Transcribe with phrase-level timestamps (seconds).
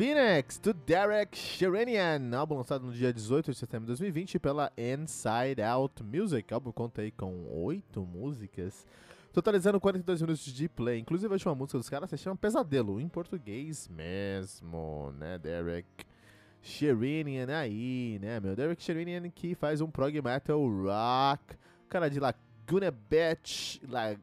[0.00, 5.60] Phoenix, do Derek Sherinian, álbum lançado no dia 18 de setembro de 2020 pela Inside
[5.60, 6.50] Out Music.
[6.50, 8.86] O álbum conta aí com oito músicas,
[9.30, 11.00] totalizando 42 minutos de play.
[11.00, 15.86] Inclusive, a última música dos caras se chama Pesadelo, em português mesmo, né, Derek
[16.62, 18.56] Sherinian aí, né, meu?
[18.56, 21.58] Derek Sherinian que faz um prog metal rock,
[21.90, 22.32] cara de lá
[23.08, 23.80] Beach.
[23.88, 24.16] La...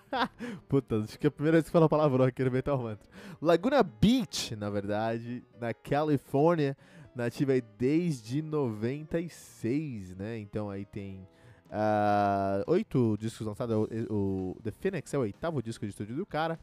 [0.68, 3.08] Puta, acho que é a primeira vez que falo a palavra aqui no Metal Mantra.
[3.40, 6.76] Laguna Beach, na verdade, na Califórnia,
[7.14, 10.38] nativa aí desde 96, né?
[10.38, 11.26] Então aí tem
[11.70, 13.74] uh, oito discos lançados.
[13.74, 16.60] O, o, The Phoenix é o oitavo disco de estúdio do cara.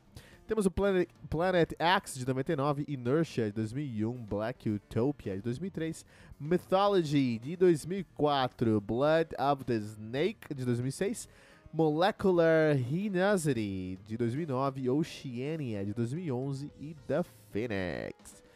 [0.48, 6.06] Temos o Planet, Planet X de 99, Inertia de 2001, Black Utopia de 2003,
[6.40, 11.28] Mythology de 2004, Blood of the Snake de 2006,
[11.74, 18.47] Molecular Hinosity de 2009, Oceania de 2011 e The Phoenix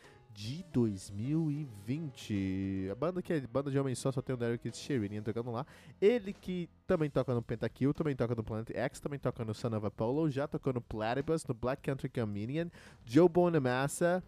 [0.42, 2.90] de 2020.
[2.92, 5.68] A banda que é banda de homem só, só tem o Derek Sherinian tocando lá.
[6.02, 9.78] Ele que também toca no Pentakill, também toca no Planet X, também toca no Son
[9.78, 12.72] of Apollo, já tocou no Platypus, no Black Country Comedian,
[13.06, 14.24] Joe Bonamassa,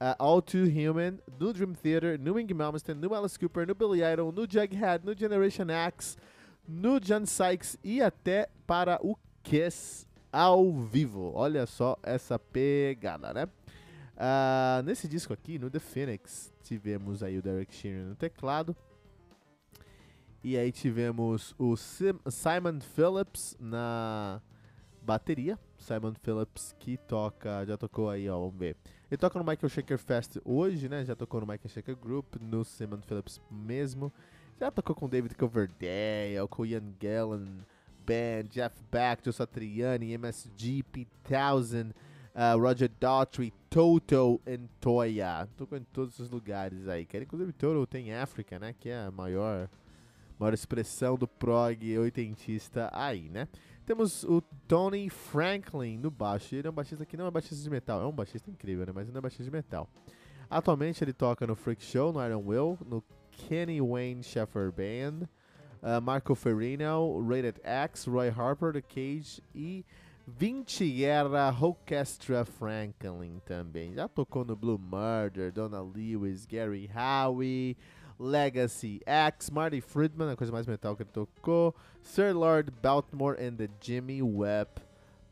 [0.00, 4.02] uh, All Too Human, no Dream Theater, no Wing Malmsteen, no Alice Cooper, no Billy
[4.02, 6.16] Idol, no Jughead, no Generation X,
[6.66, 11.32] no John Sykes e até para o Kiss ao vivo.
[11.34, 13.46] Olha só essa pegada, né?
[14.20, 18.76] Uh, nesse disco aqui, no The Phoenix, tivemos aí o Derek Sheeran no teclado.
[20.44, 24.42] E aí tivemos o Sim Simon Phillips na
[25.00, 25.58] bateria.
[25.78, 28.76] Simon Phillips que toca, já tocou aí, ó, vamos ver.
[29.10, 31.02] Ele toca no Michael Shaker Fest hoje, né?
[31.02, 34.12] Já tocou no Michael Shaker Group, no Simon Phillips mesmo.
[34.58, 37.46] Já tocou com David Coverdale, com Ian Gillan
[38.06, 41.94] Band, Jeff Beck, Joe Satriani, MSG, Pete Townsend
[42.40, 45.46] uh, Roger Daughtry, Toto e Toya.
[45.56, 47.24] Tocou em todos os lugares aí, cara.
[47.24, 48.74] Inclusive Toto tem África, né?
[48.78, 49.68] Que é a maior,
[50.38, 53.46] maior expressão do prog oitentista aí, né?
[53.84, 56.54] Temos o Tony Franklin no baixo.
[56.54, 58.00] Ele é um baixista que não é baixista de metal.
[58.00, 58.92] É um baixista incrível, né?
[58.94, 59.88] Mas não é baixista de metal.
[60.48, 65.28] Atualmente ele toca no Freak Show, no Iron Will, no Kenny Wayne Sheffer Band,
[65.82, 69.84] uh, Marco Ferrino, Rated X, Roy Harper, The Cage e
[70.30, 73.94] 20 era Orchestra Franklin também.
[73.94, 77.76] Já tocou no Blue Murder, Donna Lewis, Gary Howe,
[78.18, 83.56] Legacy X, Marty Friedman, a coisa mais metal que ele tocou, Sir Lord Baltimore and
[83.56, 84.70] the Jimmy Webb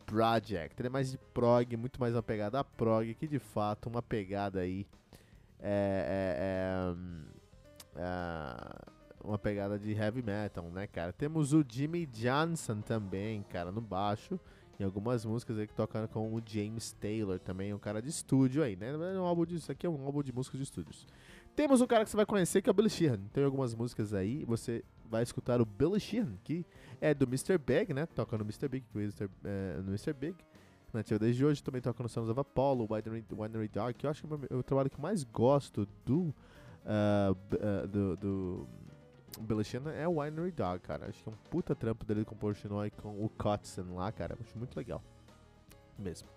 [0.05, 0.81] Project.
[0.81, 4.61] Ele é mais de prog, muito mais uma pegada prog, que de fato uma pegada
[4.61, 4.87] aí.
[5.61, 6.95] É,
[7.97, 11.13] é, é, é, uma pegada de heavy metal, né, cara?
[11.13, 14.39] Temos o Jimmy Johnson também, cara, no baixo
[14.79, 18.63] em algumas músicas aí que tocam com o James Taylor, também um cara de estúdio
[18.63, 18.91] aí, né?
[18.91, 21.07] É um álbum de, isso aqui é um álbum de músicas de estúdios.
[21.57, 23.19] Temos um cara que você vai conhecer que é o Billy Sheehan.
[23.33, 26.65] Tem algumas músicas aí, você vai escutar o Billy Sheehan, que
[27.01, 27.59] é do Mr.
[27.59, 28.07] Big, né?
[28.07, 28.69] Toca no Mr.
[28.69, 28.85] Big,
[29.45, 30.13] é, no Mr.
[30.13, 30.37] Big.
[30.93, 34.27] Nativa desde hoje, também toca no Sons of Apollo, Winery, Winery Dog, que eu acho
[34.27, 36.35] que é o trabalho que mais gosto do, uh,
[37.33, 38.69] uh, do, do
[39.43, 41.07] Belachina é o Winery Dog, cara.
[41.09, 44.37] Acho que é um puta trampo dele com o Portnoy com o Kotzen lá, cara.
[44.41, 45.03] Acho muito legal.
[45.99, 46.29] Mesmo.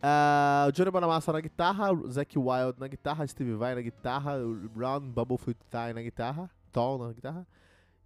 [0.00, 4.68] Uh, o Johnny Bonamassa na guitarra, o Wild na guitarra, Steve Vai na guitarra, o
[4.70, 7.46] Brown Bubblefoot Tie na guitarra, Tall na guitarra.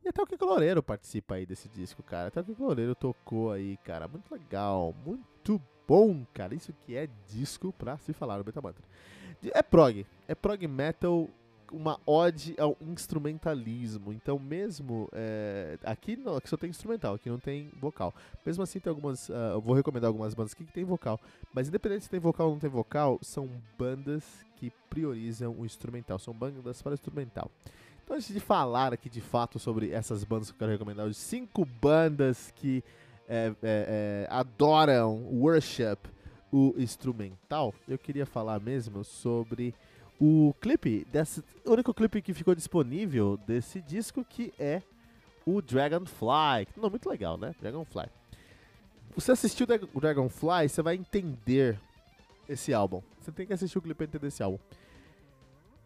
[0.04, 2.28] E até o Kiko Loureiro participa aí desse disco, cara.
[2.28, 4.08] Até o Kiko Loureiro tocou aí, cara.
[4.08, 6.54] Muito legal, muito bom, cara.
[6.54, 8.84] Isso que é disco pra se falar no Betamantra.
[9.52, 11.28] É prog, é prog metal
[11.74, 14.12] uma ode ao instrumentalismo.
[14.12, 15.08] Então, mesmo.
[15.12, 18.14] É, aqui, não, aqui só tem instrumental, aqui não tem vocal.
[18.44, 19.28] Mesmo assim, tem algumas.
[19.28, 21.20] Uh, eu vou recomendar algumas bandas aqui que tem vocal.
[21.52, 23.48] Mas, independente se tem vocal ou não tem vocal, são
[23.78, 24.24] bandas
[24.56, 26.18] que priorizam o instrumental.
[26.18, 27.50] São bandas para instrumental.
[28.04, 31.16] Então, antes de falar aqui de fato sobre essas bandas que eu quero recomendar, os
[31.16, 32.84] cinco bandas que
[33.28, 35.96] é, é, adoram, worship
[36.52, 39.74] o instrumental, eu queria falar mesmo sobre
[40.26, 44.80] o clipe, desse, o único clipe que ficou disponível desse disco que é
[45.44, 46.66] o Dragonfly.
[46.74, 47.54] Não, muito legal, né?
[47.60, 48.06] Dragonfly.
[49.14, 51.78] Você assistiu o Dragonfly, você vai entender
[52.48, 53.02] esse álbum.
[53.20, 54.58] Você tem que assistir o clipe para entender esse álbum.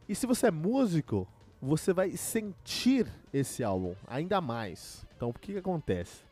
[0.08, 1.26] E se você é músico,
[1.60, 5.04] você vai sentir esse álbum ainda mais.
[5.16, 6.22] Então, o que, que acontece?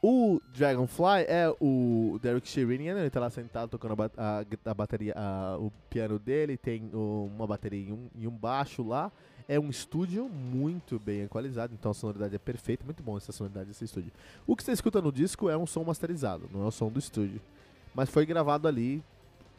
[0.00, 5.12] O Dragonfly é o Derek Sherinian, ele tá lá sentado tocando a, a, a bateria,
[5.16, 9.10] a, o piano dele, tem uma bateria e um, e um, baixo lá.
[9.48, 13.66] É um estúdio muito bem equalizado, então a sonoridade é perfeita, muito bom essa sonoridade
[13.66, 14.12] desse estúdio.
[14.46, 16.98] O que você escuta no disco é um som masterizado, não é o som do
[17.00, 17.40] estúdio.
[17.92, 19.02] Mas foi gravado ali,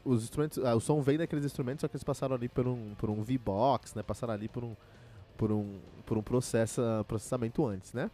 [0.06, 2.96] os instrumentos, ah, o som vem daqueles instrumentos, só que eles passaram ali por um,
[2.98, 4.04] por um V-Box, né?
[4.04, 4.74] Passaram ali por um,
[5.36, 8.10] por um, por um processo, processamento antes, né?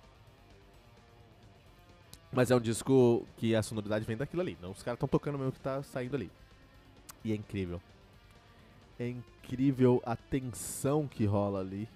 [2.35, 4.57] Mas é um disco que a sonoridade vem daquilo ali.
[4.61, 6.29] Não, os caras estão tocando mesmo que tá saindo ali.
[7.23, 7.81] E é incrível.
[8.99, 11.87] É incrível a tensão que rola ali.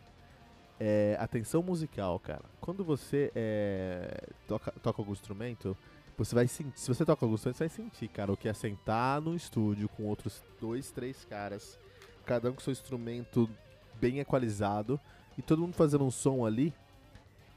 [0.80, 2.46] É, a tensão musical, cara.
[2.62, 5.76] Quando você é, toca, toca algum instrumento,
[6.18, 6.80] você vai sentir.
[6.80, 9.90] Se você toca algum instrumento, você vai sentir, cara, o que é sentar no estúdio
[9.90, 11.78] com outros dois, três caras,
[12.26, 13.50] cada um com seu instrumento
[14.00, 14.98] bem equalizado,
[15.38, 16.74] e todo mundo fazendo um som ali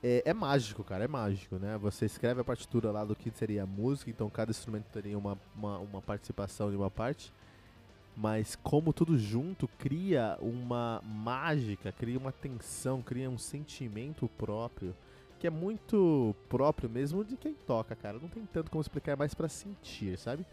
[0.02, 1.78] é, é, mágico, cara, é mágico, né?
[1.78, 5.38] Você escreve a partitura lá do que seria a música, então cada instrumento teria uma,
[5.54, 7.32] uma, uma participação de uma parte,
[8.16, 14.94] mas como tudo junto cria uma mágica, cria uma tensão, cria um sentimento próprio,
[15.38, 18.18] que é muito próprio mesmo de quem toca, cara.
[18.20, 20.44] Não tem tanto como explicar, é mais para sentir, sabe?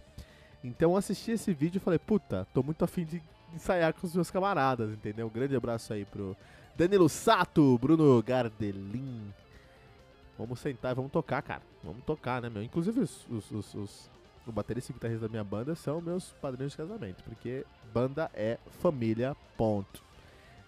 [0.64, 3.22] Então eu assisti esse vídeo e falei, puta, tô muito afim de
[3.54, 5.28] ensaiar com os meus camaradas, entendeu?
[5.28, 6.36] Um grande abraço aí pro
[6.76, 9.34] Danilo Sato, Bruno Gardelin.
[10.40, 11.62] Vamos sentar e vamos tocar, cara.
[11.84, 12.64] Vamos tocar, né, meu?
[12.64, 14.10] Inclusive, os, os, os, os
[14.48, 18.58] o baterista e guitarrista da minha banda são meus padrinhos de casamento, porque banda é
[18.80, 20.02] família, ponto.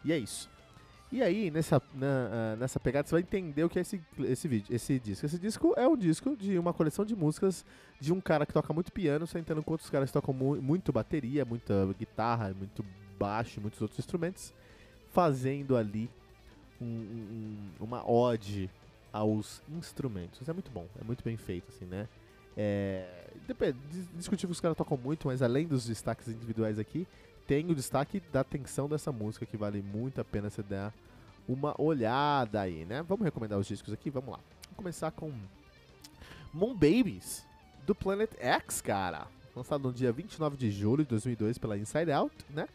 [0.06, 0.50] E é isso.
[1.12, 4.74] E aí, nessa, na, nessa pegada, você vai entender o que é esse, esse vídeo,
[4.74, 5.26] esse disco.
[5.26, 7.66] Esse disco é um disco de uma coleção de músicas
[8.00, 10.94] de um cara que toca muito piano, sentando com outros caras que tocam mu muito
[10.94, 12.86] bateria, muita guitarra, muito
[13.18, 14.54] baixo, muitos outros instrumentos
[15.12, 16.10] fazendo ali
[16.80, 18.70] um, um, uma ode
[19.12, 20.48] aos instrumentos.
[20.48, 22.08] É muito bom, é muito bem feito, assim, né?
[22.56, 23.28] É,
[24.16, 27.08] discutível os caras tocam muito, mas além dos destaques individuais aqui,
[27.48, 30.94] tem o destaque da tensão dessa música que vale muito a pena você dar
[31.48, 33.02] uma olhada aí, né?
[33.04, 34.10] Vamos recomendar os discos aqui?
[34.10, 34.40] Vamos lá.
[34.66, 35.34] Vamos começar com
[36.54, 37.46] Moon Babies,
[37.86, 39.28] do Planet X, cara.
[39.56, 42.68] Lançado no dia 29 de julho de 2002 pela Inside Out, né?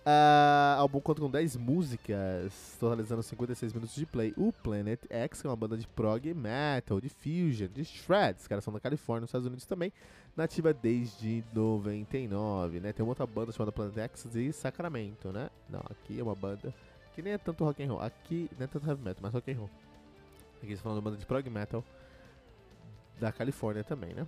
[0.00, 4.32] Uh, álbum conta com 10 músicas, totalizando 56 minutos de play.
[4.36, 8.38] O Planet X, que é uma banda de prog metal, de fusion, de shred.
[8.40, 9.92] Os caras são da Califórnia, nos Estados Unidos também.
[10.34, 12.92] Nativa desde 99, né?
[12.94, 15.50] Tem uma outra banda chamada Planet X de Sacramento, né?
[15.68, 16.74] Não, aqui é uma banda
[17.14, 18.00] que nem é tanto rock and roll.
[18.00, 19.70] Aqui não é tanto heavy metal, mas rock and roll.
[20.58, 21.84] Aqui eles falando de uma banda de prog metal
[23.18, 24.26] da Califórnia também, né?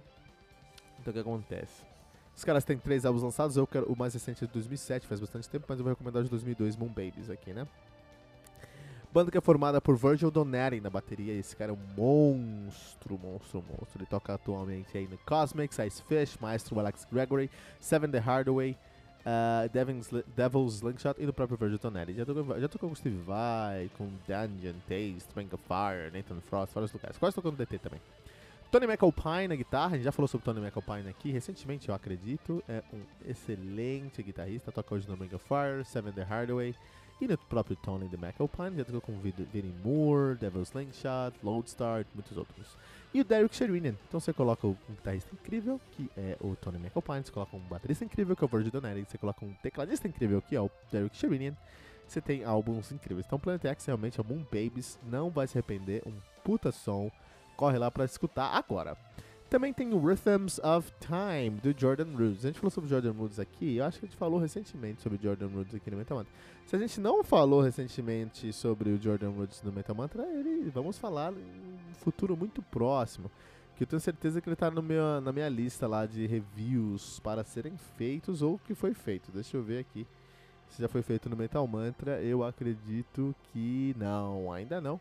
[1.01, 1.92] Então o que acontece?
[2.37, 5.21] Os caras têm três álbuns lançados, eu quero o mais recente é de 2007, faz
[5.21, 7.67] bastante tempo, mas eu vou recomendar o de 2002, Moon Babies aqui, né?
[9.13, 13.63] Banda que é formada por Virgil Donati na bateria, esse cara é um monstro, monstro,
[13.69, 13.99] monstro.
[13.99, 18.75] Ele toca atualmente aí no Cosmics, Ice Fish, Maestro Alex Gregory, Seven the Hardaway,
[19.27, 22.15] uh, Devil's, Devil's Slingshot e no próprio Virgil Donati.
[22.15, 26.73] Já tocou, já tocou com Steve Vai, com Dungeon, Taste, Bank of Fire, Nathan Frost,
[26.73, 27.19] vários lugares.
[27.19, 28.01] Quase tocou no DT também.
[28.73, 32.65] Tony McAlpine na guitarra, a gente já falou sobre Tony McAlpine aqui recentemente, eu acredito.
[32.67, 36.75] É um excelente guitarrista, toca hoje no Mega Fire, Seven the Hardaway
[37.21, 42.07] e no próprio Tony the McAlpine, já tocou com Vinnie Moore, Devil's Slingshot, Lodestar e
[42.15, 42.79] muitos outros.
[43.13, 47.25] E o Derek Sherinian, então você coloca um guitarrista incrível, que é o Tony McAlpine,
[47.27, 50.41] você coloca um baterista incrível, que é o Virgil Donati, você coloca um tecladista incrível,
[50.41, 51.55] que é o Derek Sherinian,
[52.09, 53.27] você tem álbuns incríveis.
[53.27, 57.11] Então Planet X realmente é Moon Babies, não vai se arrepender, um puta som
[57.63, 58.97] corre lá para escutar agora.
[59.49, 62.45] Também tem o Rhythms of Time, do Jordan Rhodes.
[62.45, 65.17] A gente falou sobre Jordan Rhodes aqui, eu acho que a gente falou recentemente sobre
[65.23, 66.33] Jordan Rhodes aqui no Metal Mantra.
[66.67, 70.99] Se a gente não falou recentemente sobre o Jordan Rhodes no Metal Mantra, ele, vamos
[70.99, 73.31] falar em um futuro muito próximo.
[73.77, 77.45] Que eu tenho certeza que ele está meu, na minha lista lá de reviews para
[77.45, 79.31] serem feitos ou que foi feito.
[79.31, 80.05] Deixa eu ver aqui
[80.69, 82.21] se já foi feito no Metal Mantra.
[82.21, 85.01] Eu acredito que não, ainda não.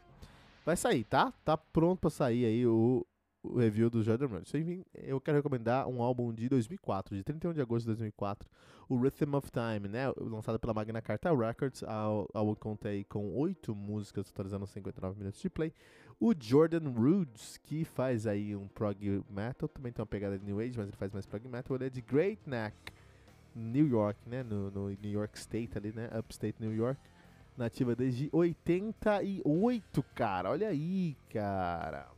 [0.66, 1.32] Vai sair, tá?
[1.44, 3.06] Tá pronto pra sair aí o,
[3.42, 4.54] o review do Jordan Rhodes.
[4.54, 8.48] Enfim, eu quero recomendar um álbum de 2004, de 31 de agosto de 2004,
[8.88, 10.12] o Rhythm of Time, né?
[10.18, 11.82] Lançado pela Magna Carta Records.
[11.82, 15.74] O álbum conta aí com 8 músicas, totalizando 59 minutos de play.
[16.20, 20.60] O Jordan Rhodes, que faz aí um prog metal, também tem uma pegada de New
[20.60, 21.76] Age, mas ele faz mais prog metal.
[21.76, 22.76] Ele é de Great Neck,
[23.56, 24.44] New York, né?
[24.44, 26.08] No, no New York State ali, né?
[26.20, 27.00] Upstate New York
[27.58, 30.52] nativa desde 88, cara.
[30.52, 32.10] Olha aí, cara.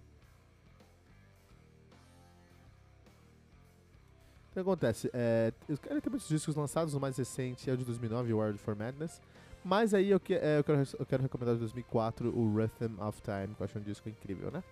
[4.54, 5.10] que acontece?
[5.14, 8.60] É, ele tem muitos discos lançados, o mais recente é o de 2009, o World
[8.60, 9.20] for Madness.
[9.66, 13.22] Mas aí eu, que, é, eu, quero, eu quero recomendar de 2004 o Rhythm of
[13.22, 14.64] Time, que eu acho um disco incrível, né?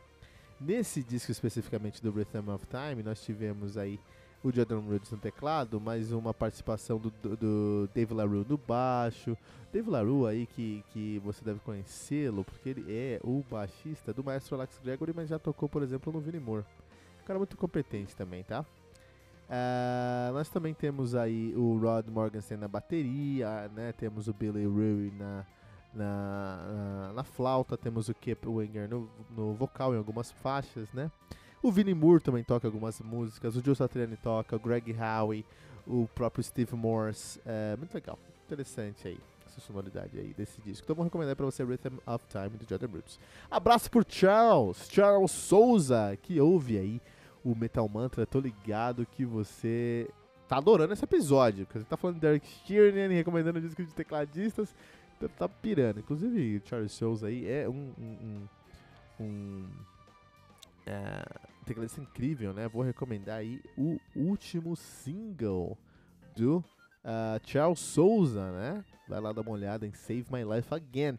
[0.60, 4.00] Nesse disco especificamente do Rhythm of Time, nós tivemos aí
[4.44, 9.38] o Jordan Rhodes no teclado, mais uma participação do, do, do Dave LaRue no baixo.
[9.72, 14.56] Dave LaRue aí que, que você deve conhecê-lo, porque ele é o baixista do maestro
[14.56, 16.66] Alex Gregory, mas já tocou, por exemplo, no Vinnie Moore.
[17.22, 18.66] Um cara muito competente também, tá?
[19.52, 23.92] Uh, nós também temos aí o Rod Morgenstern na bateria, né?
[23.92, 25.46] Temos o Billy Rui na,
[25.94, 31.12] na, na, na, flauta, temos o Kip Winger no, no vocal em algumas faixas, né?
[31.64, 35.46] O Vinnie Moore também toca algumas músicas, o Joe Satriani toca, o Greg Howe,
[35.86, 37.40] o próprio Steve Morse.
[37.46, 40.84] É muito legal, interessante aí essa sonoridade aí desse disco.
[40.84, 43.20] Então vou recomendar para você Rhythm of Time do Jordan Roots.
[43.50, 47.02] Abraço por Charles, Charles Souza, que ouve aí
[47.44, 50.10] o Metal Mantra, tô ligado que você
[50.48, 54.76] tá adorando esse episódio, porque você tá falando de Derek Sheeran, recomendando disco de tecladistas,
[55.20, 56.00] tá, tá pirando.
[56.00, 58.48] Inclusive, o Charles Souls aí é um, um,
[59.20, 59.66] um, um
[60.86, 61.24] é,
[61.74, 62.68] tecladista incrível, né?
[62.68, 65.78] Vou recomendar aí o último single
[66.36, 68.86] do uh, Charles Souza, né?
[69.08, 71.18] Vai lá dar uma olhada em Save My Life Again.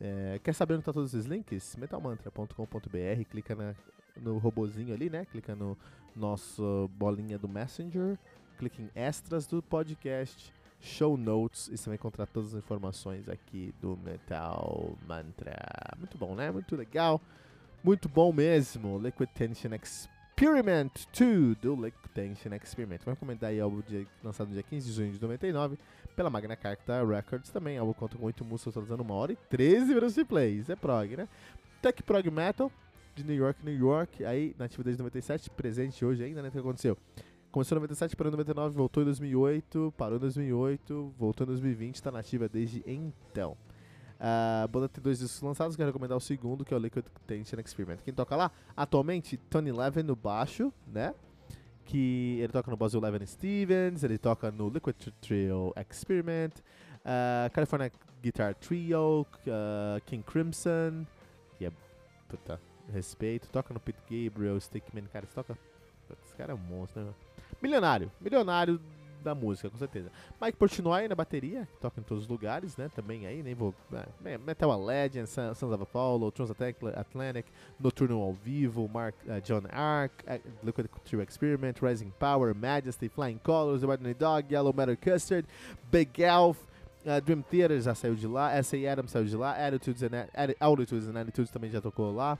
[0.00, 1.76] É, quer saber onde tá todos esses links?
[1.76, 3.74] metalmantra.com.br, clica na
[4.20, 5.24] no robozinho ali, né?
[5.24, 5.76] Clica no
[6.14, 8.18] nosso bolinha do Messenger,
[8.58, 13.74] clica em extras do podcast, show notes e você vai encontrar todas as informações aqui
[13.80, 15.56] do Metal Mantra.
[15.98, 16.50] Muito bom, né?
[16.50, 17.20] Muito legal.
[17.84, 18.96] Muito bom mesmo.
[18.96, 23.00] Liquid Tension Experiment 2 do Liquid Tension Experiment.
[23.04, 25.76] Vou recomendar aí álbum de, lançado no dia 15 de junho de 99
[26.14, 27.78] pela Magna Carta Records também.
[27.78, 30.58] Álbum conta com 8 músicas, totalizando 1 hora e 13 minutos de play.
[30.58, 31.28] Isso é prog, né?
[31.80, 32.70] Tech Prog Metal
[33.16, 36.50] de New York, New York, aí na atividade de 97, presente hoje ainda, né?
[36.50, 36.96] O que aconteceu?
[37.50, 41.96] Começou em 97, parou em 99, voltou em 2008, parou em 2008, voltou em 2020,
[41.96, 43.56] está nativa desde então.
[44.24, 47.58] A banda tem dois discos lançados, quero recomendar o segundo, que é o Liquid Tension
[47.58, 47.98] Experiment.
[48.04, 48.52] Quem toca lá?
[48.76, 51.12] Atualmente, Tony Levin no baixo, né?
[51.84, 56.52] Que ele toca no Basil Levin Stevens, ele toca no Liquid Trio Experiment,
[57.00, 57.90] uh, California
[58.22, 61.04] Guitar Trio, uh, King Crimson,
[61.58, 61.72] que é
[62.28, 62.60] puta,
[62.92, 63.48] respeito.
[63.48, 65.58] Toca no Pete Gabriel, Stickman, cara, toca.
[66.24, 67.12] Esse cara é um monstro, né?
[67.60, 68.80] Milionário, milionário
[69.22, 70.10] da música, com certeza.
[70.40, 72.90] Mike Portnoy na bateria, que toca em todos os lugares, né?
[72.94, 73.74] Também aí, nem vou.
[74.24, 77.46] É, Metal Legend, Sons of Apollo, Transatlantic,
[77.78, 83.38] Noturno ao vivo, Mark, uh, John Ark, uh, Liquid True Experiment, Rising Power, Majesty, Flying
[83.38, 85.46] Colors, The Ordinary Dog, Yellow Metal Custard,
[85.90, 86.58] Big Elf.
[87.04, 88.92] Uh, Dream Theater já saiu de lá, S.A.
[88.92, 90.28] Adams saiu de lá, Attitudes and,
[90.60, 92.38] Attitudes and Attitudes também já tocou lá.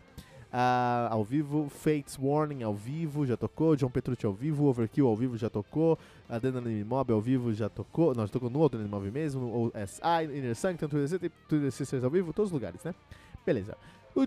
[0.53, 5.17] Uh, ao vivo, Fates Warning ao vivo, já tocou, John Petrucci ao vivo, Overkill ao
[5.17, 9.11] vivo já tocou, Adrenaline Mob ao vivo já tocou, não, já tocou no Adrenaline Mob
[9.11, 12.95] mesmo, o SI, Inner Sanctum, Twitter Sisters ao vivo, todos os lugares, né?
[13.47, 13.79] Beleza.
[14.15, 14.27] O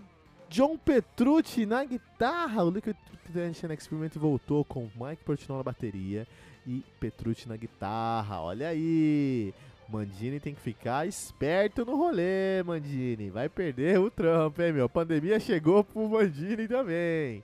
[0.50, 2.96] John Petrucci na guitarra, o Liquid
[3.32, 6.28] Tension Experiment voltou com Mike Portnoy na bateria
[6.66, 9.54] e Petrucci na guitarra, olha aí!
[9.88, 13.30] Mandini tem que ficar esperto no rolê, Mandini.
[13.30, 14.86] Vai perder o trampo, hein, meu?
[14.86, 17.44] A pandemia chegou pro Mandini também.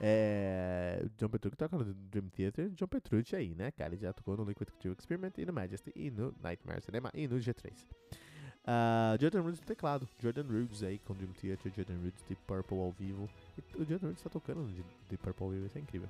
[0.00, 1.04] É.
[1.16, 2.70] John Petrucci toca no Dream Theater.
[2.70, 3.94] John Petrucci aí, né, cara?
[3.94, 7.26] Ele já tocou no Liquid Crew Experiment e no Majesty e no Nightmare Cinema e
[7.26, 7.72] no G3.
[7.72, 10.08] Uh, ah, Jordan Rhodes no teclado.
[10.20, 11.72] Jordan Rhodes aí com Dream Theater.
[11.74, 13.28] Jordan Rhodes de Purple ao vivo.
[13.58, 15.66] E o Jordan Rhodes tá tocando de, de Purple ao vivo.
[15.66, 16.08] Isso é incrível.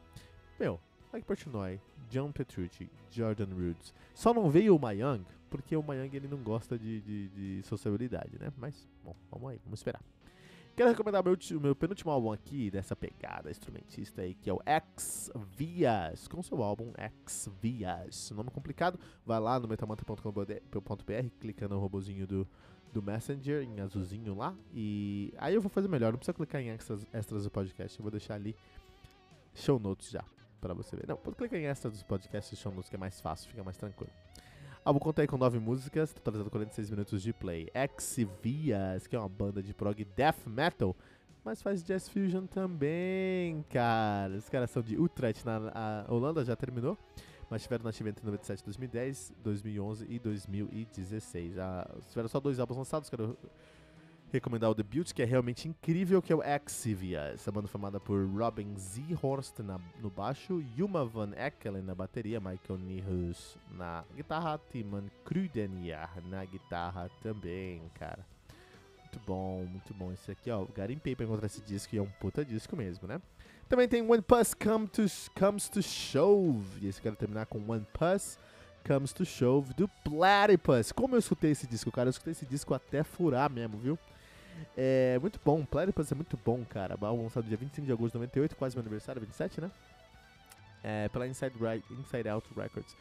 [0.58, 0.80] Meu,
[1.12, 1.80] Mike Portnoy,
[2.10, 3.94] John Petrucci, Jordan Rhodes.
[4.14, 8.36] Só não veio o Mayang, porque o Mayang ele não gosta de, de, de, sociabilidade,
[8.40, 8.52] né?
[8.56, 10.02] Mas, bom, vamos aí, vamos esperar.
[10.74, 14.60] Quero recomendar o meu, meu penúltimo álbum aqui, dessa pegada instrumentista aí, que é o
[14.66, 18.32] X Vias, com seu álbum X Vias.
[18.32, 22.48] Nome complicado, vai lá no metamanta.com.br, clica no robozinho do,
[22.92, 26.70] do Messenger, em azulzinho lá, e aí eu vou fazer melhor, não precisa clicar em
[26.70, 28.56] extras, extras do podcast, eu vou deixar ali
[29.54, 30.24] show notes já
[30.60, 31.06] para você ver.
[31.06, 33.76] Não, pode clicar em extra dos podcasts show notes que é mais fácil, fica mais
[33.76, 34.10] tranquilo.
[34.84, 37.70] Álbum conta aí com 9 músicas, totalizando 46 minutos de play.
[37.72, 40.94] Exivias, que é uma banda de prog death metal,
[41.42, 44.34] mas faz jazz fusion também, cara.
[44.34, 46.98] Os caras são de Utrecht, na Holanda, já terminou,
[47.48, 51.54] mas tiveram nativa entre 97, 2010, 2011 e 2016.
[51.54, 53.38] Já tiveram só dois álbuns lançados, quero
[54.34, 57.32] recomendar o debut, que é realmente incrível, que é o Exivia.
[57.34, 62.78] Essa banda formada por Robin Zihorst na, no baixo, Yuma Van Ekkelen na bateria, Michael
[62.78, 68.26] Nihus na guitarra, Timon Krudenier na guitarra também, cara.
[69.00, 70.64] Muito bom, muito bom esse aqui, ó.
[70.64, 73.20] Garimpei pra encontrar esse disco e é um puta disco mesmo, né?
[73.68, 75.02] Também tem One Puss Come to,
[75.38, 76.84] Comes to Shove.
[76.84, 78.38] E esse quero terminar com One Puss
[78.86, 80.92] Comes to Shove do Platypus.
[80.92, 82.08] Como eu escutei esse disco, cara?
[82.08, 83.98] Eu escutei esse disco até furar mesmo, viu?
[84.76, 86.96] É muito bom, Platypus é muito bom, cara.
[87.00, 89.70] Álbum lançado dia 25 de agosto de 98, quase meu aniversário, 27, né?
[90.82, 91.54] É, pela Inside,
[91.90, 92.96] Inside Out Records.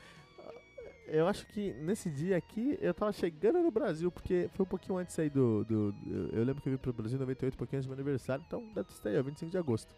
[1.08, 4.98] Eu acho que nesse dia aqui eu tava chegando no Brasil, porque foi um pouquinho
[4.98, 5.66] antes aí do.
[5.66, 5.94] do
[6.32, 8.44] eu lembro que eu vim pro Brasil em 98, um pouquinho antes do meu aniversário,
[8.48, 9.94] então deve estar aí, ó, 25 de agosto.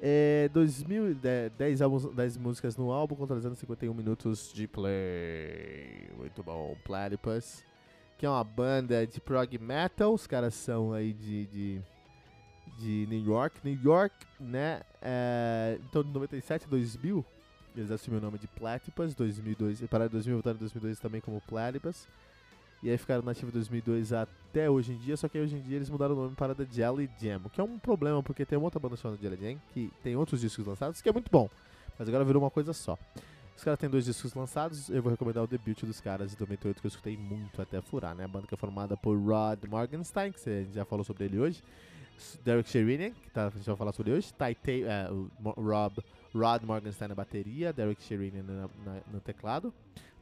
[0.00, 6.10] É, 2010 álbuns, 10 músicas no álbum, contabilizando 51 minutos de play.
[6.18, 6.76] Muito bom.
[6.84, 7.62] Platypus,
[8.22, 10.14] que é uma banda de prog metal.
[10.14, 11.82] Os caras são aí de, de,
[12.78, 13.58] de New York.
[13.64, 14.82] New York, né?
[15.02, 17.24] É, então, de 97 a 2000,
[17.76, 19.16] eles assumiram o nome de Platypus.
[19.16, 22.06] 2002, pararam em 2000, voltaram em 2002 também como Platypus.
[22.80, 25.74] E aí ficaram nativos de 2002 até hoje em dia, só que hoje em dia
[25.74, 28.78] eles mudaram o nome para The Jelly Jam, que é um problema porque tem outra
[28.78, 31.50] banda chamada Jelly Jam, que tem outros discos lançados, que é muito bom,
[31.98, 32.96] mas agora virou uma coisa só.
[33.56, 36.80] Os caras têm dois discos lançados, eu vou recomendar o debut dos caras de 98,
[36.80, 38.24] que eu escutei muito até furar, né?
[38.24, 41.62] A banda que é formada por Rod Morgenstein, que você já falou sobre ele hoje,
[42.44, 45.30] Derek Sherinian, que tá, a gente vai falar sobre hoje, Ty é, o
[45.60, 46.02] Rob,
[46.34, 48.68] Rod Morgenstein na bateria, Derek Sherinian
[49.12, 49.72] no teclado,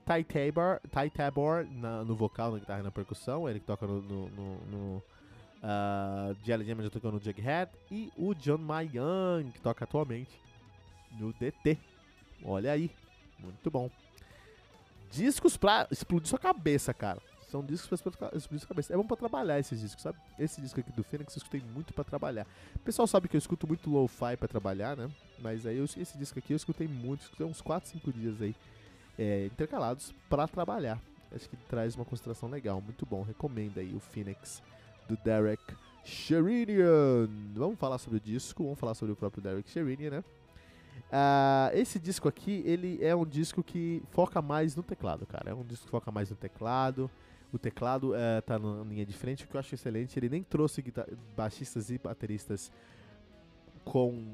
[0.05, 3.87] Ty Tabor, Ty Tabor na, no vocal, na guitarra e na percussão, ele que toca
[3.87, 5.03] no, no, no, no
[5.63, 10.31] uh, Jelly Jam já tocou no Jughead, e o John Mayan, que toca atualmente
[11.19, 11.79] no DT.
[12.45, 12.91] Olha aí,
[13.43, 13.91] muito bom.
[15.11, 17.21] Discos pra explodir sua cabeça, cara.
[17.51, 18.95] São discos pra explodir sua cabeça.
[18.95, 20.19] É bom pra trabalhar esses discos, sabe?
[20.39, 22.47] Esse disco aqui do Phoenix eu escutei muito pra trabalhar.
[22.77, 25.11] O pessoal sabe que eu escuto muito lo-fi pra trabalhar, né?
[25.39, 28.55] Mas aí eu, esse disco aqui eu escutei muito, escutei uns 4, 5 dias aí
[29.19, 31.01] é, intercalados para trabalhar.
[31.35, 33.23] Acho que traz uma concentração legal, muito bom.
[33.23, 34.63] Recomenda aí o Phoenix
[35.09, 35.63] do Derek
[36.05, 37.29] Sherinian.
[37.55, 40.25] Vamos falar sobre o disco, vamos falar sobre o próprio Derek Sherinian, né?
[41.11, 45.51] Uh, esse disco aqui, ele é um disco que foca mais no teclado, cara.
[45.51, 47.11] É um disco que foca mais no teclado.
[47.53, 50.17] O teclado uh, tá na linha de frente, o que eu acho excelente.
[50.17, 50.85] Ele nem trouxe
[51.37, 52.71] baixistas e bateristas
[53.85, 54.25] com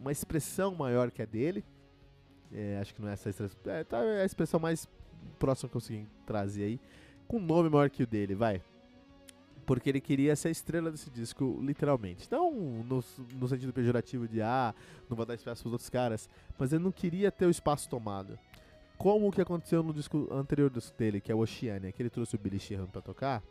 [0.00, 1.64] uma expressão maior que a dele.
[2.52, 3.58] É, acho que não é essa expressão.
[3.66, 4.88] É, tá, é a expressão mais
[5.38, 6.80] próxima que eu consegui trazer aí.
[7.28, 8.60] Com um nome maior que o dele, vai.
[9.64, 12.28] Porque ele queria ser a estrela desse disco, literalmente.
[12.30, 14.74] Não no, no sentido pejorativo de, ah,
[15.08, 16.28] não vou dar espaço pros outros caras.
[16.58, 18.38] Mas ele não queria ter o espaço tomado.
[18.96, 22.36] Como o que aconteceu no disco anterior dele, que é o Oceania, que ele trouxe
[22.36, 23.42] o Billy Sheehan pra tocar.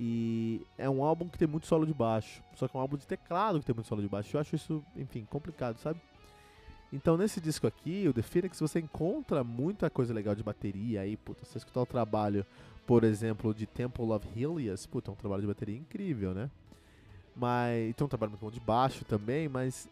[0.00, 2.42] E é um álbum que tem muito solo de baixo.
[2.54, 4.36] Só que é um álbum de teclado que tem muito solo de baixo.
[4.36, 6.00] Eu acho isso, enfim, complicado, sabe?
[6.92, 11.16] Então nesse disco aqui, o The Phoenix, você encontra muita coisa legal de bateria aí,
[11.16, 11.44] puta.
[11.44, 12.46] Você escutar o trabalho,
[12.86, 16.50] por exemplo, de Temple of Helios, puta, é um trabalho de bateria incrível, né?
[17.36, 19.88] Mas tem um trabalho muito bom de baixo também, mas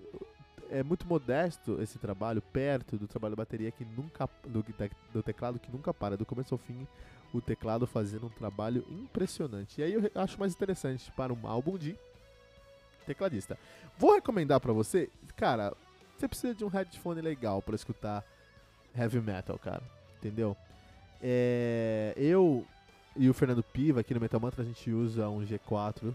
[0.70, 4.28] é muito modesto esse trabalho, perto do trabalho de bateria que nunca.
[4.44, 4.64] do,
[5.12, 6.86] do teclado que nunca para, do começo ao fim,
[7.32, 9.80] o teclado fazendo um trabalho impressionante.
[9.80, 11.96] E aí eu acho mais interessante para um álbum de
[13.06, 13.58] tecladista.
[13.98, 15.72] Vou recomendar para você, cara,
[16.18, 18.24] você precisa de um headphone legal para escutar
[18.96, 19.82] heavy metal, cara.
[20.18, 20.56] Entendeu?
[21.22, 22.66] É, eu
[23.16, 26.14] e o Fernando Piva aqui no Metal Mantra a gente usa um G4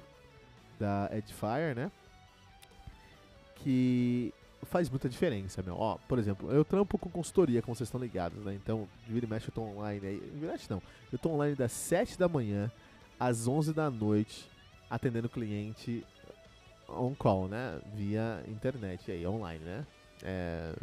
[0.80, 1.92] da Edifier, né?
[3.56, 4.34] Que
[4.64, 5.76] faz muita diferença, meu.
[5.76, 8.54] Ó, por exemplo, eu trampo com consultoria, como vocês estão ligados, né?
[8.54, 10.20] Então, vira e mexe eu tô online aí.
[10.36, 10.82] Vira não.
[11.12, 12.72] Eu tô online das 7 da manhã
[13.20, 14.50] às 11 da noite,
[14.90, 16.06] atendendo cliente
[16.96, 17.80] on call, né?
[17.94, 19.86] Via internet aí, online, né?
[20.24, 20.74] É,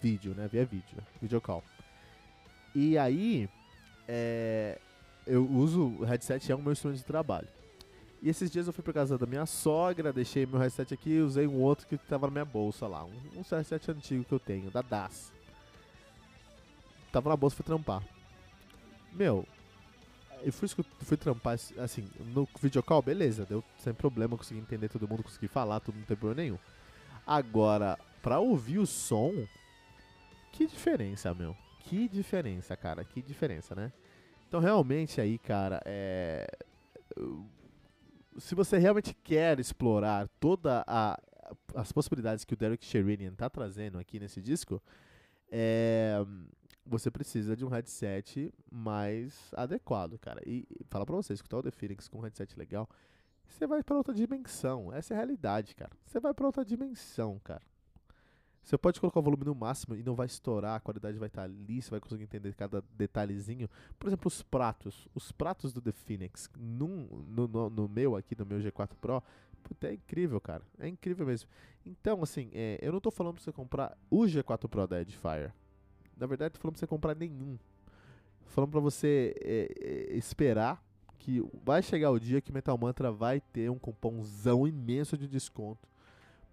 [0.00, 0.48] vídeo, né?
[0.50, 1.62] Via vídeo, video call.
[2.74, 3.48] E aí,
[4.08, 4.78] é,
[5.26, 7.48] eu uso o headset, é o meu instrumento de trabalho.
[8.20, 11.46] E esses dias eu fui pra casa da minha sogra, deixei meu headset aqui usei
[11.46, 13.04] um outro que tava na minha bolsa lá.
[13.04, 15.32] Um, um headset antigo que eu tenho, da DAS.
[17.12, 18.02] Tava na bolsa, fui trampar.
[19.12, 19.46] Meu,
[20.44, 20.68] eu fui,
[21.00, 25.80] fui trampar, assim, no videocall, beleza, deu sem problema, consegui entender todo mundo, consegui falar,
[25.80, 26.58] tudo não tem problema nenhum.
[27.26, 29.32] Agora, pra ouvir o som,
[30.52, 31.56] que diferença, meu.
[31.80, 33.92] Que diferença, cara, que diferença, né?
[34.48, 36.46] Então, realmente aí, cara, é...
[38.38, 41.18] Se você realmente quer explorar toda a
[41.74, 44.82] as possibilidades que o Derek Sherinian tá trazendo aqui nesse disco,
[45.50, 46.16] é,
[46.86, 50.40] você precisa de um headset mais adequado, cara.
[50.46, 52.88] E, e fala pra você, escutar o The Phoenix com um headset legal,
[53.46, 54.92] você vai para outra dimensão.
[54.92, 55.92] Essa é a realidade, cara.
[56.04, 57.62] Você vai para outra dimensão, cara.
[58.62, 61.42] Você pode colocar o volume no máximo e não vai estourar, a qualidade vai estar
[61.42, 63.68] tá ali, você vai conseguir entender cada detalhezinho.
[63.98, 65.06] Por exemplo, os pratos.
[65.14, 69.22] Os pratos do The Phoenix, num, no, no, no meu aqui, no meu G4 Pro,
[69.64, 70.62] Puta, é incrível, cara.
[70.78, 71.48] É incrível mesmo.
[71.84, 75.54] Então, assim, é, eu não tô falando pra você comprar o G4 Pro da Edifier.
[76.16, 77.58] Na verdade, falando pra você comprar nenhum.
[78.46, 80.82] Falando pra você é, é, esperar
[81.18, 85.88] que vai chegar o dia que Metal Mantra vai ter um cupomzão imenso de desconto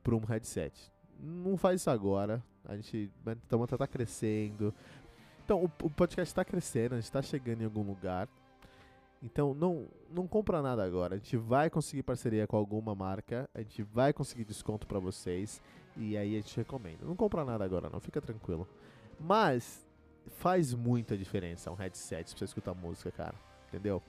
[0.02, 0.92] para um headset.
[1.20, 2.44] Não faz isso agora.
[2.66, 4.74] A gente, Metal Mantra tá crescendo.
[5.44, 8.28] Então, o, o podcast está crescendo, a gente está chegando em algum lugar.
[9.22, 11.16] Então, não, não compra nada agora.
[11.16, 15.62] A gente vai conseguir parceria com alguma marca, a gente vai conseguir desconto para vocês
[15.96, 17.06] e aí a gente recomenda.
[17.06, 18.68] Não compra nada agora, não, fica tranquilo.
[19.22, 19.86] Mas
[20.38, 23.36] faz muita diferença um headset pra você escutar música, cara.
[23.68, 24.02] Entendeu?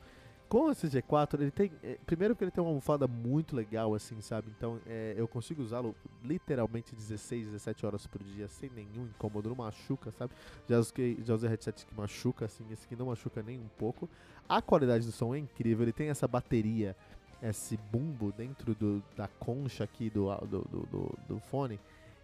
[0.49, 1.73] Com esse G4, ele tem.
[1.83, 4.53] É, primeiro que ele tem uma almofada muito legal, assim, sabe?
[4.55, 9.57] Então é, eu consigo usá-lo literalmente 16, 17 horas por dia sem nenhum incômodo, não
[9.57, 10.35] machuca, sabe?
[10.69, 14.07] Já usei, já usei headset que machuca, assim, esse aqui não machuca nem um pouco.
[14.47, 16.95] A qualidade do som é incrível, ele tem essa bateria,
[17.43, 21.81] esse bumbo dentro do, da concha aqui do, do, do, do fone.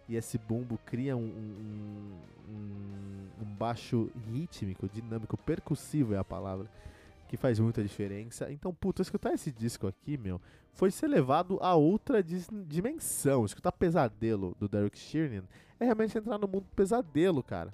[0.09, 2.17] E esse bumbo cria um, um,
[2.49, 6.67] um, um baixo rítmico, dinâmico, percussivo é a palavra
[7.27, 8.51] que faz muita diferença.
[8.51, 10.41] Então, puta, escutar esse disco aqui, meu,
[10.73, 13.45] foi ser levado a outra dimensão.
[13.45, 15.43] Escutar Pesadelo do Derek Sheeran
[15.79, 17.71] é realmente entrar no mundo pesadelo, cara.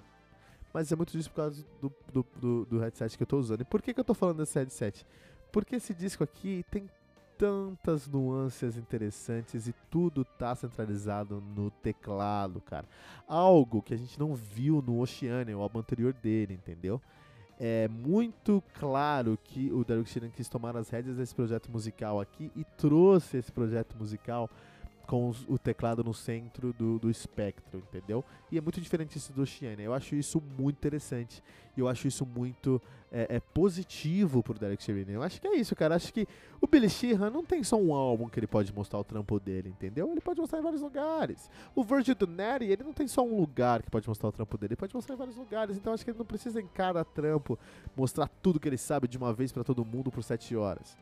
[0.74, 3.62] Mas é muito disso por causa do, do, do, do headset que eu tô usando.
[3.62, 5.06] E por que, que eu tô falando desse headset?
[5.50, 6.86] Porque esse disco aqui tem
[7.38, 12.86] tantas nuances interessantes e tudo tá centralizado no teclado, cara.
[13.28, 17.00] Algo que a gente não viu no Oceania, o álbum anterior dele, entendeu?
[17.58, 22.50] é muito claro que o Derek Sheeran quis tomar as rédeas desse projeto musical aqui
[22.54, 24.50] e trouxe esse projeto musical
[25.06, 28.24] com os, o teclado no centro do, do espectro, entendeu?
[28.50, 29.82] E é muito diferente isso do Shiane.
[29.82, 31.42] Eu acho isso muito interessante.
[31.76, 32.80] E eu acho isso muito
[33.12, 35.14] é, é positivo pro Derek Sherman.
[35.14, 35.94] Eu acho que é isso, cara.
[35.94, 36.26] Acho que
[36.60, 39.68] o Billy Sheehan não tem só um álbum que ele pode mostrar o trampo dele,
[39.68, 40.10] entendeu?
[40.10, 41.50] Ele pode mostrar em vários lugares.
[41.74, 44.56] O Virgil do Neri, ele não tem só um lugar que pode mostrar o trampo
[44.56, 44.72] dele.
[44.72, 45.76] Ele pode mostrar em vários lugares.
[45.76, 47.58] Então acho que ele não precisa em cada trampo
[47.96, 50.96] mostrar tudo que ele sabe de uma vez para todo mundo por sete horas.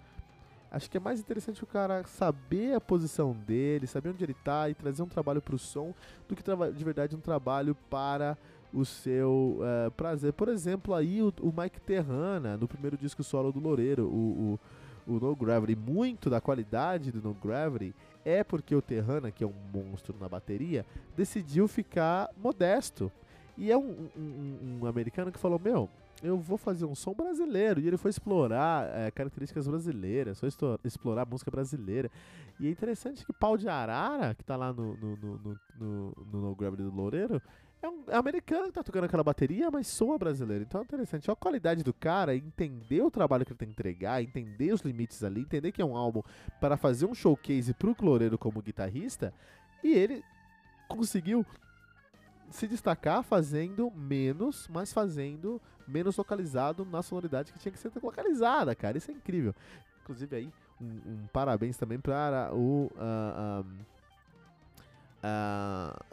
[0.74, 4.68] Acho que é mais interessante o cara saber a posição dele, saber onde ele tá
[4.68, 5.94] e trazer um trabalho pro som
[6.28, 8.36] do que de verdade um trabalho para
[8.72, 10.32] o seu uh, prazer.
[10.32, 14.58] Por exemplo, aí o, o, Mike Terrana, no primeiro disco solo do Loureiro, o,
[15.06, 19.44] o, o No Gravity, muito da qualidade do No Gravity é porque o Terrana, que
[19.44, 20.84] é um monstro na bateria,
[21.16, 23.12] decidiu ficar modesto.
[23.56, 25.88] E é um, um, um americano que falou: Meu,
[26.22, 27.80] eu vou fazer um som brasileiro.
[27.80, 30.48] E ele foi explorar é, características brasileiras, foi
[30.84, 32.10] explorar música brasileira.
[32.58, 36.14] E é interessante que Pau de Arara, que tá lá no, no, no, no, no,
[36.32, 37.42] no, no do Loureiro,
[37.82, 40.64] é um é americano que tá tocando aquela bateria, mas soa brasileiro.
[40.64, 41.28] Então é interessante.
[41.30, 44.80] Olha a qualidade do cara, entender o trabalho que ele tem que entregar, entender os
[44.80, 46.22] limites ali, entender que é um álbum
[46.60, 49.32] para fazer um showcase pro Loureiro como guitarrista.
[49.82, 50.24] E ele
[50.88, 51.44] conseguiu
[52.50, 58.74] se destacar fazendo menos, mas fazendo menos localizado na sonoridade que tinha que ser localizada,
[58.74, 58.98] cara.
[58.98, 59.54] Isso é incrível.
[60.02, 62.90] Inclusive aí, um, um parabéns também para o.
[62.94, 63.80] Uh, um,
[65.24, 66.04] uh,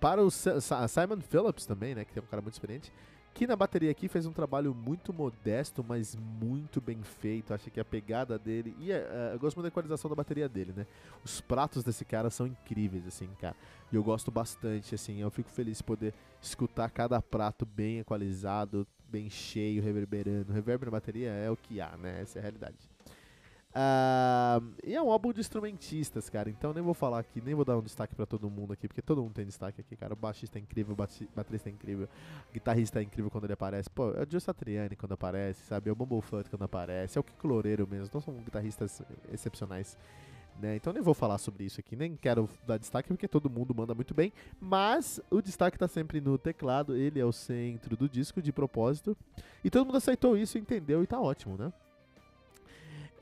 [0.00, 2.04] para o Simon Phillips também, né?
[2.04, 2.92] Que é um cara muito experiente
[3.34, 7.54] que na bateria aqui fez um trabalho muito modesto, mas muito bem feito.
[7.54, 8.76] Acho que a pegada dele.
[8.78, 10.86] E uh, eu gosto muito da equalização da bateria dele, né?
[11.24, 13.56] Os pratos desse cara são incríveis, assim, cara.
[13.90, 15.20] E eu gosto bastante, assim.
[15.20, 20.52] Eu fico feliz de poder escutar cada prato bem equalizado, bem cheio, reverberando.
[20.52, 22.20] O reverb na bateria é o que há, né?
[22.20, 22.91] Essa é a realidade.
[23.74, 26.50] Uh, e é um álbum de instrumentistas, cara.
[26.50, 29.00] Então nem vou falar aqui, nem vou dar um destaque para todo mundo aqui, porque
[29.00, 30.12] todo mundo tem destaque aqui, cara.
[30.12, 30.96] O baixista é incrível, o
[31.34, 32.06] baterista é incrível,
[32.50, 33.88] o guitarrista é incrível quando ele aparece.
[33.88, 35.88] Pô, é o Joe Satriani quando aparece, sabe?
[35.88, 38.06] É o Bumblefoot quando aparece, é o Kiko Loureiro mesmo.
[38.06, 39.00] Então são guitarristas
[39.32, 39.96] excepcionais.
[40.60, 40.76] Né?
[40.76, 43.94] Então nem vou falar sobre isso aqui, nem quero dar destaque porque todo mundo manda
[43.94, 44.30] muito bem,
[44.60, 49.16] mas o destaque está sempre no teclado, ele é o centro do disco de propósito,
[49.64, 51.72] e todo mundo aceitou isso, entendeu e tá ótimo, né?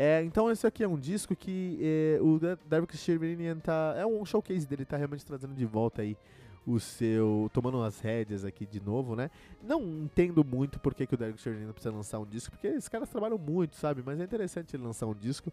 [0.03, 3.93] É, então esse aqui é um disco que é, o Derek Shermanian tá.
[3.99, 6.17] É um showcase dele, tá realmente trazendo de volta aí
[6.66, 7.51] o seu.
[7.53, 9.31] tomando as rédeas aqui de novo, né?
[9.62, 13.09] Não entendo muito por que, o Derek Shermanian precisa lançar um disco, porque esses caras
[13.09, 14.03] trabalham muito, sabe?
[14.05, 15.53] Mas é interessante ele lançar um disco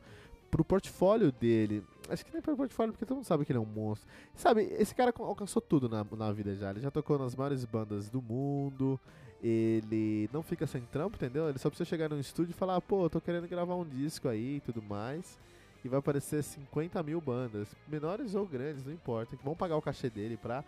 [0.52, 1.84] pro portfólio dele.
[2.10, 4.08] Acho que nem pro portfólio, porque todo mundo sabe que ele é um monstro.
[4.36, 6.70] Sabe, esse cara alcançou tudo na, na vida já.
[6.70, 9.00] Ele já tocou nas maiores bandas do mundo
[9.42, 11.50] ele não fica sem trampo, entendeu?
[11.50, 14.58] Ele só precisa chegar no estúdio e falar, pô, tô querendo gravar um disco aí
[14.58, 15.40] e tudo mais.
[15.84, 19.82] E vai aparecer 50 mil bandas, menores ou grandes, não importa, que vão pagar o
[19.82, 20.64] cachê dele pra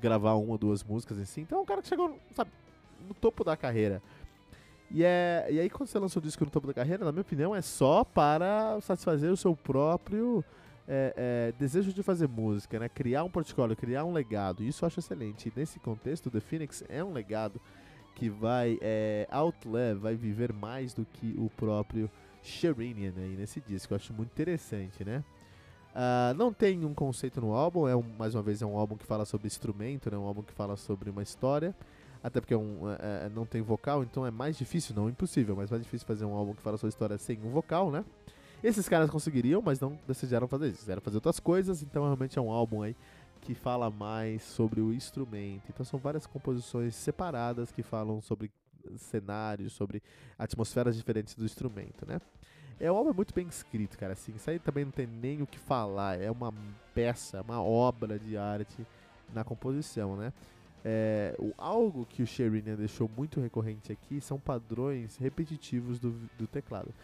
[0.00, 1.40] gravar uma ou duas músicas si.
[1.40, 2.50] Então é um cara que chegou, sabe,
[3.06, 4.02] no topo da carreira.
[4.90, 7.22] E, é, e aí quando você lança o disco no topo da carreira, na minha
[7.22, 10.44] opinião, é só para satisfazer o seu próprio
[10.88, 12.88] é, é, desejo de fazer música, né?
[12.88, 14.64] Criar um portfólio, criar um legado.
[14.64, 15.48] Isso eu acho excelente.
[15.48, 17.60] E nesse contexto, The Phoenix é um legado
[18.14, 22.10] que vai é, outlive, vai viver mais do que o próprio
[22.42, 23.92] Sherinian aí nesse disco.
[23.92, 25.22] Eu acho muito interessante, né?
[25.94, 28.96] Uh, não tem um conceito no álbum, é um, mais uma vez é um álbum
[28.96, 30.16] que fala sobre instrumento, né?
[30.16, 31.74] um álbum que fala sobre uma história.
[32.22, 35.54] Até porque é um, é, é, não tem vocal, então é mais difícil, não impossível,
[35.54, 38.04] mas mais difícil fazer um álbum que fala sobre história sem um vocal, né?
[38.62, 40.80] Esses caras conseguiriam, mas não decidiram fazer isso.
[40.80, 42.96] Quiseram fazer outras coisas, então realmente é um álbum aí
[43.40, 45.62] que fala mais sobre o instrumento.
[45.68, 48.50] Então são várias composições separadas que falam sobre
[48.96, 50.02] cenários, sobre
[50.36, 52.20] atmosferas diferentes do instrumento, né?
[52.80, 54.12] É um álbum muito bem escrito, cara.
[54.12, 56.20] Assim, isso aí também não tem nem o que falar.
[56.20, 56.52] É uma
[56.94, 58.86] peça, uma obra de arte
[59.32, 60.32] na composição, né?
[60.84, 66.46] É, o, algo que o Sherinian deixou muito recorrente aqui são padrões repetitivos do, do
[66.46, 66.94] teclado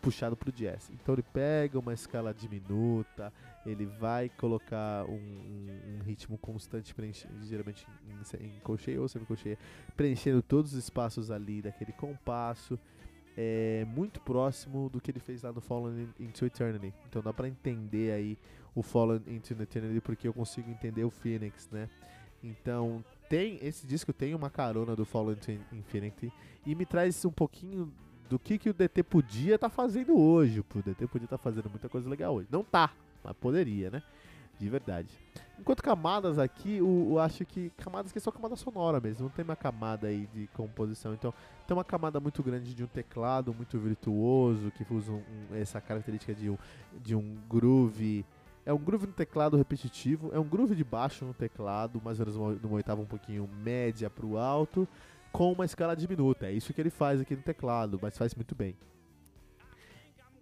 [0.00, 0.90] puxado pro jazz.
[0.90, 3.32] Então ele pega uma escala diminuta,
[3.64, 6.94] ele vai colocar um, um, um ritmo constante,
[7.42, 9.58] geralmente em, em colcheia ou semicolcheia,
[9.96, 12.78] preenchendo todos os espaços ali daquele compasso.
[13.36, 16.92] É muito próximo do que ele fez lá no Fallen into Eternity.
[17.08, 18.38] Então dá para entender aí
[18.74, 21.88] o Fallen into Eternity porque eu consigo entender o Phoenix, né?
[22.42, 26.32] Então tem esse disco tem uma carona do Fallen into Infinity
[26.66, 27.92] e me traz um pouquinho
[28.28, 30.60] do que, que o DT podia estar tá fazendo hoje.
[30.60, 32.48] O DT podia estar tá fazendo muita coisa legal hoje.
[32.50, 32.92] Não tá,
[33.24, 34.02] mas poderia, né?
[34.60, 35.08] De verdade.
[35.58, 39.42] Enquanto camadas aqui, eu, acho que camadas que é só camada sonora mesmo, não tem
[39.42, 41.14] uma camada aí de composição.
[41.14, 41.32] Então,
[41.66, 45.80] tem uma camada muito grande de um teclado muito virtuoso, que usa um, um, essa
[45.80, 46.58] característica de um,
[47.02, 48.24] de um groove.
[48.66, 52.26] É um groove no teclado repetitivo, é um groove de baixo no teclado, mais ou
[52.26, 54.86] menos numa oitava um pouquinho média para o alto
[55.32, 56.46] com uma escala diminuta.
[56.46, 58.76] É isso que ele faz aqui no teclado, mas faz muito bem.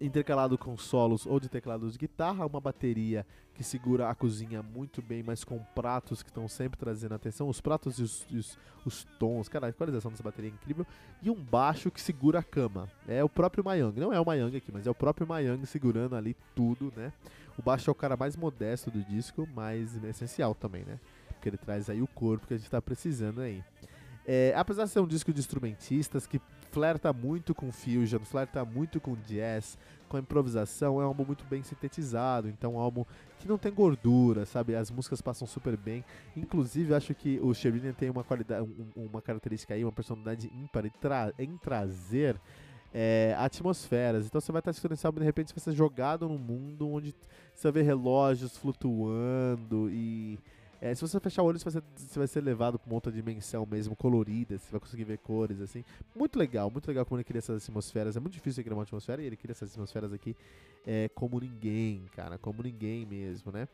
[0.01, 5.03] Intercalado com solos ou de teclados de guitarra, uma bateria que segura a cozinha muito
[5.03, 7.49] bem, mas com pratos que estão sempre trazendo atenção.
[7.49, 10.87] Os pratos e os, os, os, tons, cara, a equalização dessa bateria é incrível.
[11.21, 12.89] E um baixo que segura a cama.
[13.09, 16.15] É o próprio Mayang, não é o Mayang aqui, mas é o próprio Mayang segurando
[16.15, 17.13] ali tudo, né?
[17.59, 21.01] O baixo é o cara mais modesto do disco, mas essencial também, né?
[21.27, 23.65] Porque ele traz aí o corpo que a gente está precisando aí.
[24.25, 29.01] É, apesar de ser um disco de instrumentistas que flerta muito com fusion, flerta muito
[29.01, 29.79] com jazz,
[30.09, 33.05] com improvisação, é um álbum muito bem sintetizado, então é um álbum
[33.39, 34.75] que não tem gordura, sabe?
[34.75, 36.05] As músicas passam super bem.
[36.37, 38.63] Inclusive, acho que o Sherinian tem uma qualidade,
[38.97, 42.41] um, uma característica aí, uma personalidade ímpar em, tra em trazer
[42.93, 44.27] é, atmosferas.
[44.27, 46.39] Então você vai estar assistindo esse álbum e de repente você vai ser jogado num
[46.39, 47.15] mundo onde
[47.55, 50.39] você ver relógios flutuando e
[50.81, 52.95] é, se você fechar o olho, você vai, ser, você vai ser levado para uma
[52.95, 55.85] outra dimensão mesmo, colorida, você vai conseguir ver cores, assim.
[56.15, 58.17] Muito legal, muito legal como ele cria essas atmosferas.
[58.17, 60.37] É muito difícil criar uma atmosfera e ele cria essas atmosferas aqui
[60.87, 63.69] é, como ninguém, cara, como ninguém mesmo, né?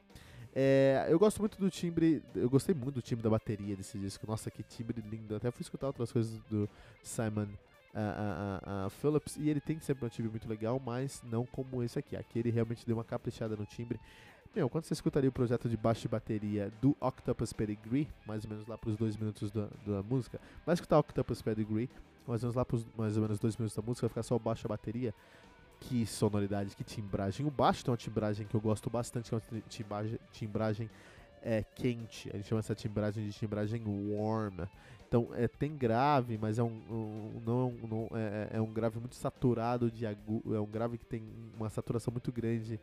[0.57, 4.25] É, eu gosto muito do timbre, eu gostei muito do timbre da bateria desse disco.
[4.27, 5.35] Nossa, que timbre lindo.
[5.35, 6.69] Até fui escutar outras coisas do
[7.03, 7.49] Simon
[7.95, 11.83] uh, uh, uh, Phillips e ele tem sempre um timbre muito legal, mas não como
[11.83, 12.17] esse aqui.
[12.17, 13.99] Aqui ele realmente deu uma caprichada no timbre.
[14.55, 18.51] Meu, quando você escutaria o projeto de baixo e bateria do Octopus Pedigree, mais ou
[18.51, 21.90] menos lá para os dois minutos da, da música, vai escutar Octopus Pedigree,
[22.25, 24.38] mais ou menos lá para mais ou menos dois minutos da música, vai ficar só
[24.38, 25.12] baixo e bateria.
[25.81, 27.45] Que sonoridade, que timbragem.
[27.45, 30.90] O baixo tem uma timbragem que eu gosto bastante, que é uma timbragem, timbragem
[31.43, 32.31] é, quente.
[32.33, 34.61] A gente chama essa timbragem de timbragem warm.
[35.09, 39.01] Então é, tem grave, mas é um, um não, é não é, é, um grave
[39.01, 41.25] muito saturado de agudo, é um grave que tem
[41.57, 42.81] uma saturação muito grande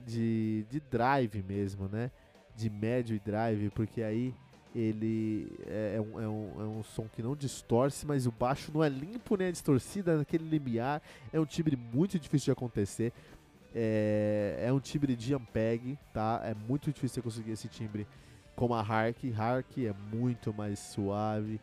[0.00, 2.10] de, de drive mesmo, né?
[2.56, 4.34] De médio e drive, porque aí
[4.74, 8.70] ele é, é, um, é, um, é um som que não distorce, mas o baixo
[8.72, 11.02] não é limpo nem é distorcido, é naquele limiar.
[11.32, 13.12] É um timbre muito difícil de acontecer.
[13.74, 16.40] É, é um timbre de Ampeg, tá?
[16.44, 18.06] É muito difícil você conseguir esse timbre
[18.54, 19.32] como a Hark.
[19.36, 21.60] Hark é muito mais suave.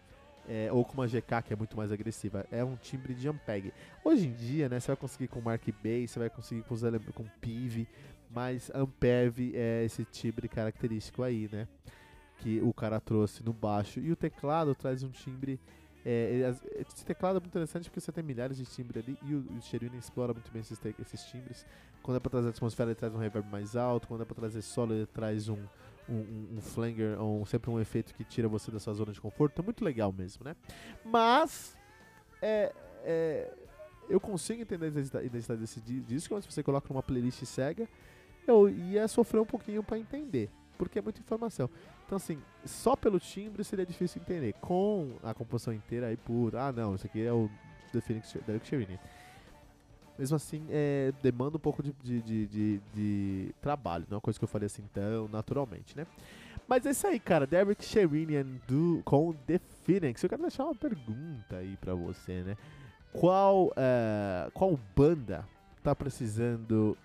[0.50, 2.46] É, ou com uma GK que é muito mais agressiva.
[2.50, 3.74] É um timbre de Ampeg.
[4.04, 6.76] Hoje em dia, né, você vai conseguir com Mark Bass, você vai conseguir com,
[7.12, 7.86] com PIV,
[8.30, 11.68] mas Ampev é esse timbre característico aí, né?
[12.38, 14.00] Que o cara trouxe no baixo.
[14.00, 15.60] E o teclado traz um timbre.
[16.06, 19.40] É, esse teclado é muito interessante porque você tem milhares de timbres ali e o,
[19.40, 21.66] o explora muito bem esses, esses timbres.
[22.02, 24.08] Quando é pra trazer atmosfera, ele traz um reverb mais alto.
[24.08, 25.58] Quando é pra trazer solo, ele traz um,
[26.08, 29.62] um, um flanger, ou sempre um efeito que tira você da sua zona de conforto.
[29.62, 30.56] É muito legal mesmo, né?
[31.04, 31.76] Mas.
[32.42, 32.72] É,
[33.04, 33.52] é,
[34.10, 37.88] eu consigo entender a identidade desse disco, mas se você coloca numa playlist cega,
[38.50, 41.70] eu ia sofrer um pouquinho para entender, porque é muita informação.
[42.06, 44.54] Então, assim, só pelo timbre seria difícil entender.
[44.62, 47.50] Com a composição inteira, aí, por, ah, não, isso aqui é o
[47.92, 49.00] The Phoenix, Derek Sherinian.
[50.18, 54.40] Mesmo assim, é, demanda um pouco de, de, de, de, trabalho, não é uma coisa
[54.40, 56.08] que eu falei assim tão naturalmente, né?
[56.68, 57.46] Mas é isso aí, cara.
[57.46, 60.22] Derek Sherinian do, com The Phoenix.
[60.22, 62.58] Eu quero deixar uma pergunta aí pra você, né?
[63.14, 65.48] Qual, uh, qual banda
[65.92, 66.98] tá precisando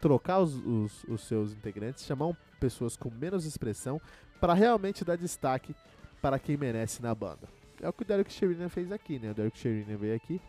[0.00, 4.00] trocar os, os, os, seus integrantes, chamar pessoas com menos expressão
[4.40, 5.74] para realmente dar destaque
[6.22, 7.48] para quem merece na banda?
[7.80, 9.30] É o que o Derek Sherinian fez aqui, né?
[9.30, 10.40] O Derek Sherinian veio aqui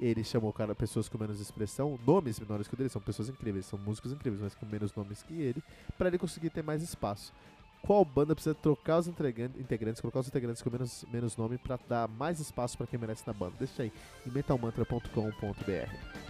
[0.00, 3.66] ele chamou cara pessoas com menos expressão, nomes menores que o dele, são pessoas incríveis,
[3.66, 5.62] são músicos incríveis, mas com menos nomes que ele,
[5.98, 7.34] para ele conseguir ter mais espaço.
[7.82, 12.08] Qual banda precisa trocar os integrantes, colocar os integrantes com menos, menos nome para dar
[12.08, 13.54] mais espaço para quem merece na banda?
[13.58, 13.92] Deixa aí
[14.26, 16.29] em metalmantra.com.br.